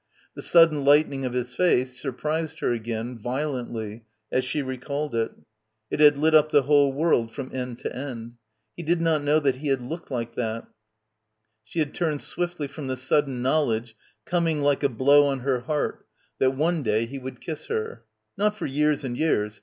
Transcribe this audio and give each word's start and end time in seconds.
The 0.33 0.41
sudden 0.41 0.83
lighten 0.83 1.13
ing 1.13 1.25
of 1.25 1.33
his 1.33 1.53
face 1.53 2.01
surprised 2.01 2.57
her 2.61 2.71
again, 2.71 3.19
violently, 3.19 4.05
as 4.31 4.43
she 4.43 4.63
recalled 4.63 5.13
it. 5.13 5.29
It 5.91 5.99
had 5.99 6.17
lit 6.17 6.33
up 6.33 6.49
the 6.51 6.63
whole 6.63 6.91
world 6.91 7.31
from 7.31 7.53
end 7.55 7.77
to 7.81 7.95
end. 7.95 8.33
He 8.75 8.81
did 8.81 8.99
not 8.99 9.23
know 9.23 9.39
that 9.41 9.57
he 9.57 9.67
had 9.67 9.79
looked— 9.79 10.07
41— 10.09 10.25
PILGRIMAGE 10.31 10.55
like 10.55 10.63
that. 10.63 10.71
She 11.65 11.77
had 11.81 11.93
turned 11.93 12.21
swiftly 12.21 12.65
from 12.67 12.87
the 12.87 12.95
sud 12.95 13.27
den 13.27 13.43
knowledge 13.43 13.95
coming 14.25 14.63
like 14.63 14.81
a 14.81 14.89
blow 14.89 15.27
on 15.27 15.41
her 15.41 15.59
heart, 15.59 16.07
that 16.39 16.55
one 16.55 16.81
day 16.81 17.05
he 17.05 17.19
would 17.19 17.39
kiss 17.39 17.67
her. 17.67 18.03
Not 18.35 18.57
for 18.57 18.65
years 18.65 19.03
and 19.03 19.15
years. 19.15 19.59